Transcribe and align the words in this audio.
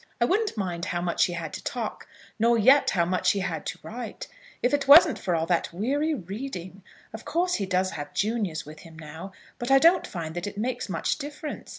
I 0.19 0.25
wouldn't 0.25 0.57
mind 0.57 0.85
how 0.85 0.99
much 0.99 1.25
he 1.25 1.33
had 1.33 1.53
to 1.53 1.63
talk, 1.63 2.07
nor 2.39 2.57
yet 2.57 2.89
how 2.89 3.05
much 3.05 3.33
he 3.33 3.41
had 3.41 3.67
to 3.67 3.77
write, 3.83 4.27
if 4.63 4.73
it 4.73 4.87
wasn't 4.87 5.19
for 5.19 5.35
all 5.35 5.45
that 5.45 5.71
weary 5.71 6.15
reading. 6.15 6.81
Of 7.13 7.23
course 7.23 7.53
he 7.53 7.67
does 7.67 7.91
have 7.91 8.11
juniors 8.15 8.65
with 8.65 8.79
him 8.79 8.97
now, 8.97 9.31
but 9.59 9.69
I 9.69 9.77
don't 9.77 10.07
find 10.07 10.33
that 10.33 10.47
it 10.47 10.57
makes 10.57 10.89
much 10.89 11.19
difference. 11.19 11.69